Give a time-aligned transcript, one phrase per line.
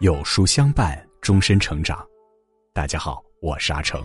[0.00, 2.02] 有书相伴，终身成长。
[2.72, 4.02] 大家好，我是阿成。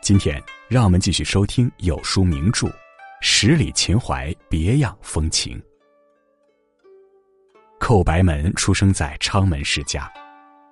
[0.00, 2.66] 今天让我们继续收听有书名著
[3.20, 5.58] 《十里秦淮别样风情》。
[7.78, 10.10] 寇白门出生在昌门世家，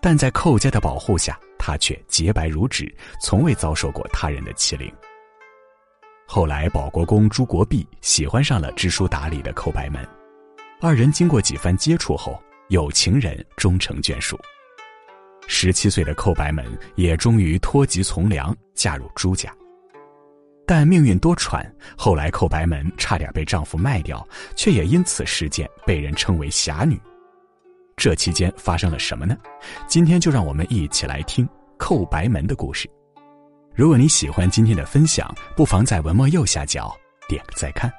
[0.00, 2.90] 但在寇家的保护下，他却洁白如纸，
[3.20, 4.90] 从未遭受过他人的欺凌。
[6.26, 10.02] 后来，保国公朱国弼喜欢上了知书达理的寇白门，
[10.80, 12.42] 二人经过几番接触后。
[12.68, 14.38] 有情人终成眷属。
[15.48, 16.66] 十七岁的寇白门
[16.96, 19.54] 也终于脱籍从良，嫁入朱家。
[20.66, 21.64] 但命运多舛，
[21.96, 27.00] 后来寇白门差点被丈夫卖掉，却也因此事件被人称为侠女。
[27.96, 29.36] 这期间发生了什么呢？
[29.86, 32.90] 今天就让我们一起来听寇白门的故事。
[33.74, 36.92] 如果你喜欢今天的分享，不妨在文末右下角
[37.28, 37.92] 点个再看。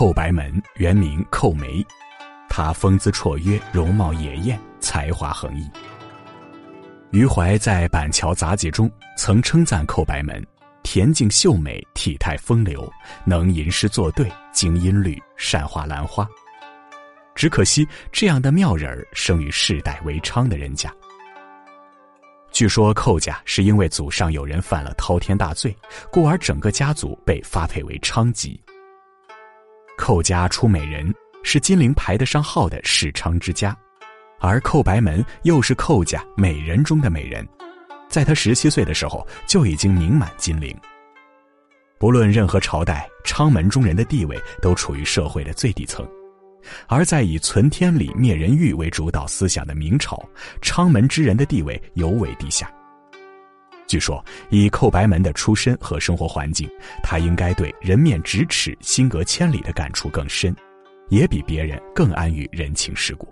[0.00, 1.86] 寇白门原名寇梅，
[2.48, 5.70] 他风姿绰约，容貌野艳，才华横溢。
[7.10, 10.42] 余怀在《板桥杂记》中曾称赞寇白门：
[10.82, 12.90] 恬静秀美，体态风流，
[13.26, 16.26] 能吟诗作对，精音律，善画兰花。
[17.34, 20.90] 只可惜这样的妙人儿生于世代为娼的人家。
[22.50, 25.76] 据说寇家是因为祖上有人犯了滔天大罪，
[26.10, 28.58] 故而整个家族被发配为娼籍。
[30.00, 33.76] 寇家出美人，是金陵排得上号的世昌之家，
[34.40, 37.46] 而寇白门又是寇家美人中的美人，
[38.08, 40.74] 在他十七岁的时候就已经名满金陵。
[41.98, 46.08] 不论任何朝代，昌门中人的地位都处于社会的最底层，
[46.88, 50.26] 而在以存天理灭人欲为主导思想的明朝，
[50.62, 52.72] 昌门之人的地位尤为低下。
[53.90, 56.70] 据说，以寇白门的出身和生活环境，
[57.02, 60.54] 他应该对人面咫尺、心隔千里的感触更深，
[61.08, 63.28] 也比别人更安于人情世故。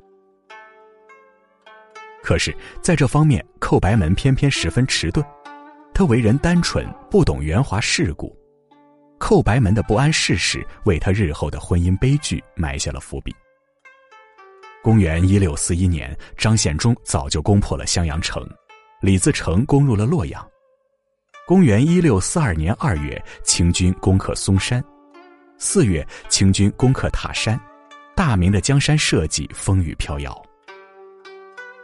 [2.24, 2.52] 可是，
[2.82, 5.24] 在这方面，寇白门偏偏十分迟钝。
[5.94, 8.36] 他为人单纯，不懂圆滑世故。
[9.16, 13.32] 寇白门的不谙世事，为他日后的婚姻悲剧埋下了伏笔。
[14.82, 18.44] 公元一六四一年，张献忠早就攻破了襄阳城。
[19.00, 20.44] 李自成攻入了洛阳。
[21.46, 24.82] 公元一六四二年二月，清军攻克嵩山；
[25.56, 27.58] 四月，清军攻克塔山。
[28.16, 30.42] 大明的江山社稷风雨飘摇。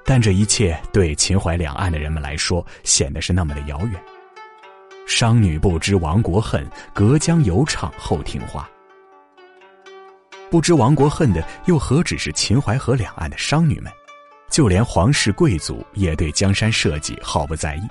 [0.04, 4.02] 但这一切对秦淮两岸的人们来说，显得是那么的遥远。
[5.06, 8.68] 商女不知亡国恨，隔江犹唱后庭花。
[10.50, 13.92] 不知亡国恨的，又何止是秦淮河两岸的商女们？
[14.50, 17.82] 就连皇室贵族也对江山社稷毫不在意。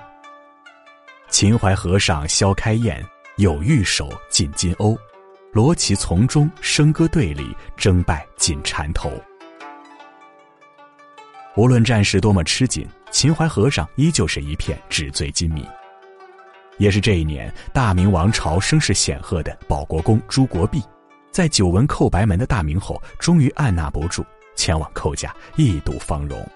[1.28, 3.04] 秦淮河上萧开宴，
[3.36, 4.96] 有玉手进金瓯，
[5.52, 9.12] 罗绮从中笙歌队里，争拜进缠头。
[11.56, 15.66] 无论战事多么吃紧，秦淮河上依旧是一片纸醉金迷。
[16.78, 20.82] 也是这一年，大明王朝声势显赫的保国公朱国弼，
[21.30, 24.24] 在久闻寇白门的大名后，终于按捺不住。
[24.54, 26.46] 前往寇家一睹芳容。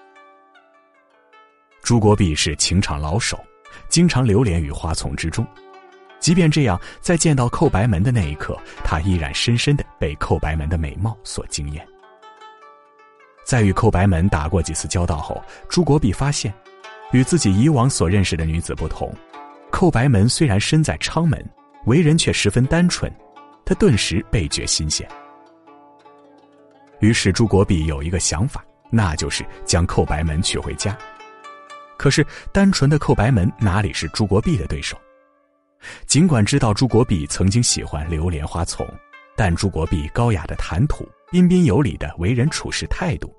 [1.81, 3.39] 朱国弼是情场老手，
[3.87, 5.45] 经常流连于花丛之中。
[6.19, 11.87] 即便这样，在见到寇白门的那一刻，他依然深深的被寇白门的美貌所惊艳。
[13.45, 16.53] 在与寇白门打过几次交道后，朱国弼发现，
[17.13, 19.11] 与自己以往所认识的女子不同，
[19.71, 21.43] 寇白门虽然身在昌门，
[21.85, 23.11] 为人却十分单纯，
[23.65, 25.09] 他顿时倍觉新鲜。
[26.99, 30.97] 于是朱国弼有一个想法，那就是将寇白门娶回家。
[31.97, 34.97] 可是单纯的寇白门哪里是朱国弼的对手？
[36.05, 38.87] 尽管知道朱国弼曾经喜欢流连花丛，
[39.35, 43.33] 但朱国弼高雅的谈吐、彬彬有礼的为人处事态度，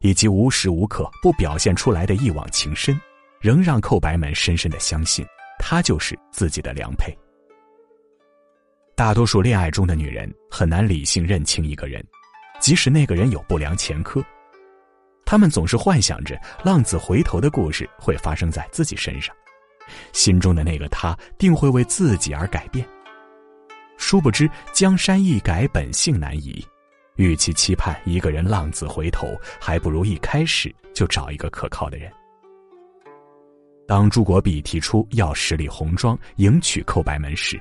[0.00, 2.98] 以及无时无刻不表现出来的一往情深，
[3.40, 5.26] 仍让寇白门深深的相信
[5.58, 7.16] 他就是自己的良配。
[8.94, 12.02] 大多数恋爱中的女人很难理性认清一个人。
[12.62, 14.24] 即使那个人有不良前科，
[15.26, 19.34] 他们总是幻想着浪子回头的故事会发生在自己身上，
[20.12, 22.88] 心中的那个他定会为自己而改变。
[23.98, 26.64] 殊不知江山易改，本性难移。
[27.16, 32.10] 与其期盼一个人浪子回头，还不如一开始就找一个可靠的人。
[33.88, 37.60] 当朱国弼提出要十里红妆迎娶寇白门时，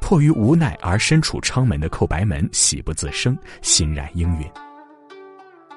[0.00, 4.50] 迫于无奈而身处舱门的寇白门喜不自胜，欣然应允。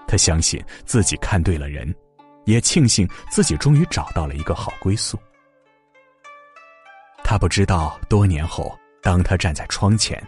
[0.07, 1.93] 他相信自己看对了人，
[2.45, 5.17] 也庆幸自己终于找到了一个好归宿。
[7.23, 10.21] 他不知道，多年后，当他站在窗前，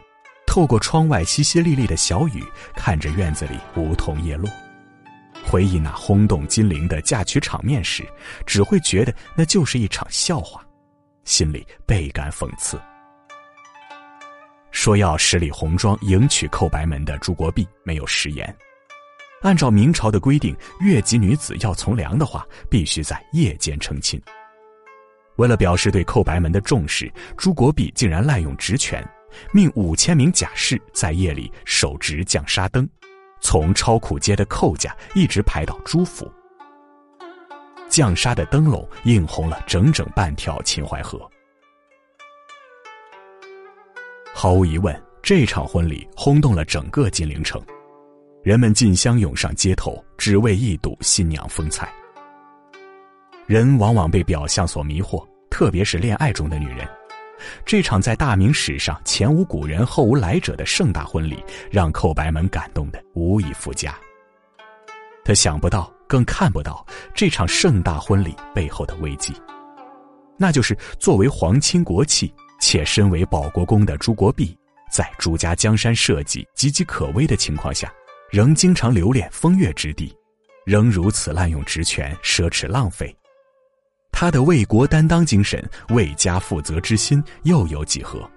[0.48, 2.44] 透过窗外淅淅沥沥的小雨，
[2.76, 4.50] 看着院子里梧桐叶落，
[5.46, 8.08] 回忆那轰动金陵的嫁娶场面时，
[8.46, 10.66] 只会觉得那就是一场笑话，
[11.26, 12.80] 心里倍感讽刺。
[14.76, 18.56] 说要十里红妆迎娶寇白门的朱国弼没有食言。
[19.42, 24.22] 按照明朝的规定，越级女子要从良的话，必须在夜间成亲。
[25.38, 29.02] 为了表示对寇白门的重视，朱国弼竟然滥用职权，
[29.54, 32.88] 命五千名甲士在夜里手执降沙灯，
[33.40, 36.30] 从超苦街的寇家一直排到朱府。
[37.88, 41.28] 降沙的灯笼映红了整整半条秦淮河。
[44.38, 44.94] 毫无疑问，
[45.24, 47.60] 这场婚礼轰动了整个金陵城，
[48.44, 51.90] 人们竞相涌上街头，只为一睹新娘风采。
[53.48, 56.86] 人往往被表象所迷惑，特别是恋爱中的女人。
[57.66, 61.42] 这场在大明史上前无古人后无来者的盛大婚礼，
[61.72, 63.96] 让寇白门感动的无以复加。
[65.24, 69.34] 他想不到，更看不到这场盛大婚礼背后的危机，
[70.38, 72.32] 那就是作为皇亲国戚
[72.66, 74.58] 且身为保国公的朱国弼，
[74.92, 77.94] 在朱家江山社稷岌岌可危的情况下，
[78.32, 80.12] 仍经常留恋风月之地，
[80.66, 83.16] 仍如此滥用职权，奢侈浪费。
[84.12, 88.28] 他的为国担当精神、为家负责之心又有几何？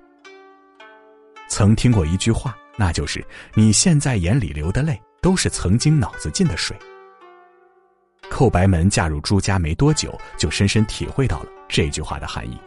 [1.49, 3.25] 曾听过一句话，那就是
[3.57, 6.77] “你现在眼里流的泪，都是曾经脑子进的水。”
[8.29, 12.59] 寇白门嫁入朱家没多久，就深深体会到了这句话的含义。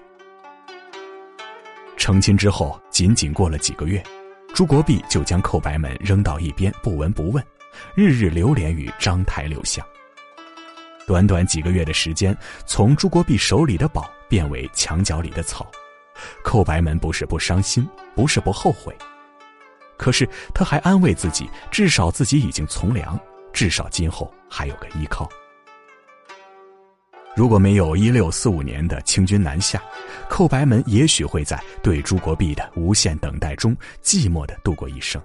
[2.01, 4.01] 成亲之后，仅仅过了几个月，
[4.56, 7.45] 朱国弼就将寇白门扔到一边，不闻不问，
[7.94, 9.86] 日日流连于章台柳巷。
[11.06, 15.69] 短短几个月的时间，从朱国弼手里的宝变为墙角里的草，
[16.44, 18.98] 寇白门不是不伤心，不是不后悔，
[19.95, 23.19] 可是他还安慰自己，至少自己已经从良，
[23.53, 25.30] 至少今后还有个依靠。
[27.36, 29.81] 如果没有一六四五年的清军南下，
[30.30, 35.22] 寇白门也许会在对朱国弼的无限等待中寂寞的度过一生。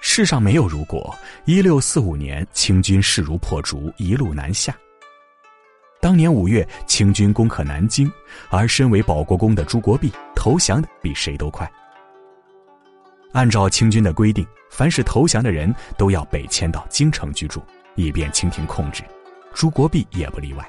[0.00, 1.14] 世上没有如果。
[1.44, 4.74] 一六四五年，清军势如破竹，一路南下。
[6.00, 8.10] 当年五月，清军攻克南京，
[8.48, 11.70] 而身为保国公的朱国弼投降的比谁都快。
[13.32, 17.62] 按照清军的规定，凡是投降的人都要北迁到京城居住，
[17.94, 19.04] 以便清廷控制。
[19.54, 20.68] 朱国弼也不例外。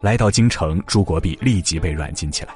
[0.00, 2.54] 来到京城，朱国弼立即被软禁起来。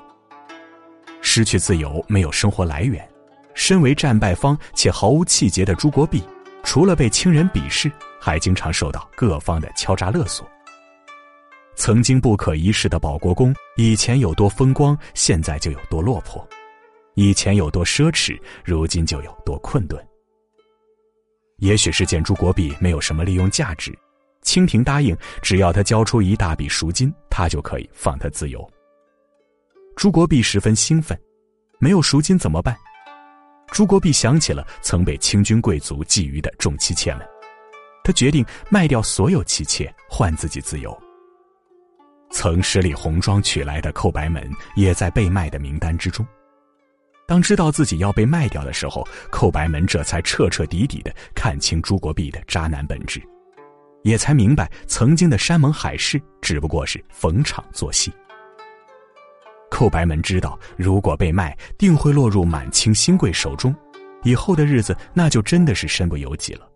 [1.20, 3.06] 失去自由，没有生活来源。
[3.54, 6.22] 身为战败方且毫无气节的朱国弼，
[6.62, 7.90] 除了被亲人鄙视，
[8.20, 10.48] 还经常受到各方的敲诈勒索。
[11.74, 16.42] 曾经不可一世的保国公，以前有多风光，现在就有多落魄；
[17.14, 20.02] 以前有多奢侈，如今就有多困顿。
[21.56, 23.96] 也许是见朱国弼没有什么利用价值，
[24.42, 28.68] 清廷答应，只要他交出一大笔赎金，他就可以放他自由。
[29.96, 31.18] 朱国弼十分兴奋，
[31.78, 32.76] 没有赎金怎么办？
[33.70, 37.26] 朱国弼想起了曾被清军贵族觊觎的众妻妾们，
[38.02, 40.98] 他决定卖掉所有妻妾换自己自由。
[42.32, 46.26] 曾十里红妆娶来的寇白门也在被卖的名单之中。
[47.28, 53.22] 当知道自己要被卖掉的时候，寇白门这才彻彻底底的看清朱国弼的渣男本质，
[54.02, 58.12] 也才明白曾经的山盟海誓只不过是逢场作戏。
[59.70, 63.74] 寇白门知道，如果被卖，定会落入满清新贵手中，
[64.24, 66.68] 以后的日子那就真的是身不由己了。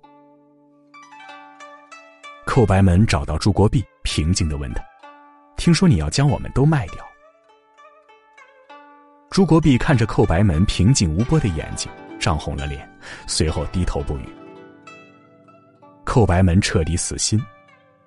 [2.46, 4.82] 寇白门找到朱国弼，平静的问他
[5.58, 7.04] ：“听说你要将我们都卖掉？”
[9.28, 11.90] 朱国弼看着寇白门平静无波的眼睛，
[12.20, 12.88] 涨红了脸，
[13.26, 14.28] 随后低头不语。
[16.14, 17.44] 寇白门彻底死心，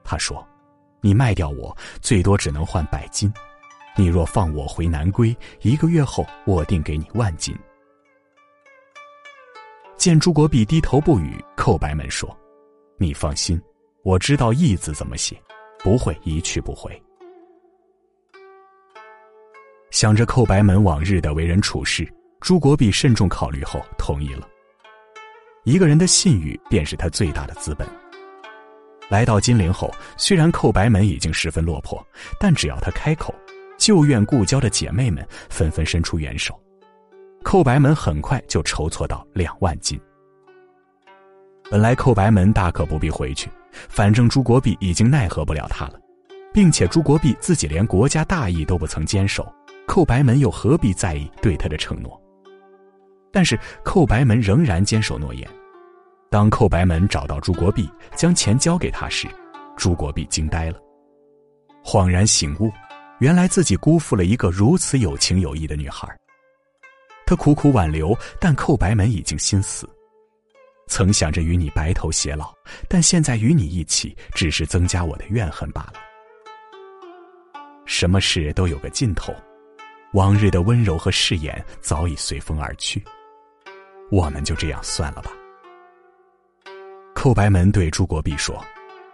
[0.02, 0.42] 他说
[1.04, 3.30] ：“你卖掉我，最多只能换百金。”
[3.98, 7.54] 你若放我回南归，一个月后我定给你万金。
[9.98, 12.34] 见朱国弼低头不语，寇白门说
[12.96, 13.62] ：“你放心，
[14.04, 15.38] 我知道义字怎么写，
[15.84, 16.90] 不会一去不回。”
[19.92, 22.10] 想着寇白门往日的为人处事，
[22.40, 24.48] 朱国弼慎重考虑后同意了。
[25.68, 27.86] 一个人的信誉便是他最大的资本。
[29.10, 32.02] 来到金陵后，虽然寇白门已经十分落魄，
[32.40, 33.36] 但只要他开口。
[33.78, 36.58] 旧怨故交的姐妹们纷纷伸出援手，
[37.44, 40.00] 寇白门很快就筹措到两万金。
[41.70, 43.50] 本来寇白门大可不必回去，
[43.90, 46.00] 反正朱国弼已经奈何不了他了，
[46.54, 49.46] 并且朱国弼自己连国家大义都不曾坚守，
[49.86, 52.18] 寇白门又何必在意对他的承诺？
[53.34, 55.48] 但是寇白门仍然坚守诺言，
[56.30, 59.28] 当寇白门找到朱国弼，将钱交给他时，
[59.78, 60.80] 朱国弼惊呆了，
[61.84, 62.70] 恍然醒悟，
[63.20, 66.08] 原来自己辜负了一个如此有情有义的女孩。
[67.26, 69.90] 他苦苦挽留，但寇白门已经心死。
[70.88, 72.54] 曾想着与你白头偕老，
[72.90, 75.94] 但现在与你一起，只是增加我的怨恨罢了。
[77.86, 79.34] 什么事都有个尽头，
[80.14, 83.02] 往日的温柔和誓言早已随风而去，
[84.12, 85.32] 我们就这样算了吧。
[87.28, 88.66] 寇白门对朱国弼说：“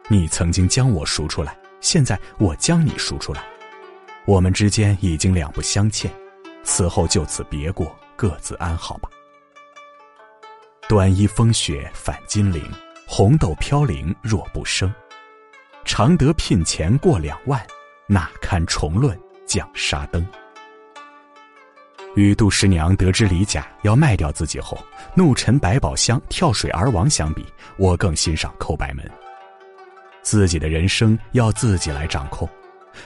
[0.07, 3.43] 你曾经将我赎出来，现在我将你赎出来，
[4.25, 6.13] 我们之间已经两不相欠，
[6.61, 9.09] 此后就此别过，各自安好吧。”
[10.87, 12.63] 短衣风雪返金陵，
[13.07, 14.93] 红豆飘零若不生。
[15.83, 17.59] 常得聘钱过两万。
[18.05, 20.23] 哪堪重论降沙灯？
[22.15, 24.77] 与杜十娘得知李甲要卖掉自己后
[25.15, 27.45] 怒沉百宝箱跳水而亡相比，
[27.77, 29.09] 我更欣赏寇白门。
[30.21, 32.47] 自己的人生要自己来掌控，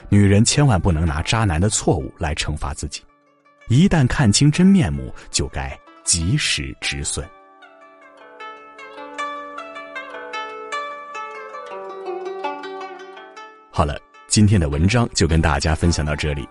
[0.09, 3.01] 女人千万不能拿渣男的错误来惩罚自己。
[3.69, 7.27] 一旦看清真面目，就该及时止损。
[13.71, 13.97] 好了。
[14.29, 16.47] 今天的文章就跟大家分享到这里，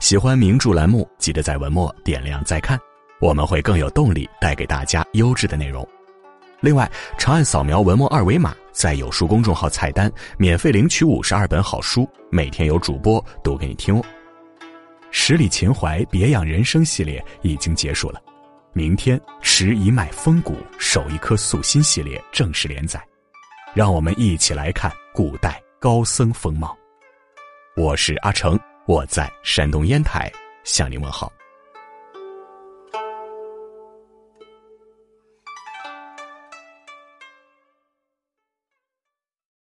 [0.00, 2.80] 喜欢名著栏目，记得在文末点亮再看，
[3.20, 5.86] 我们会更有动力带给大家优质的内容。
[6.60, 14.02] 另外，长按扫描文末二维码，在有书公众号菜单免费领取五十二本好书，每天有主播读给你听哦。
[15.10, 18.18] 十里秦淮别样人生系列已经结束了，
[18.72, 22.98] 明天持一脉风骨守一颗素心系列正式连载，
[23.74, 26.74] 让我们一起来看古代高僧风貌。
[27.76, 28.58] 我是阿成，
[28.90, 30.28] 我在山东烟台
[30.64, 31.32] 向您问好。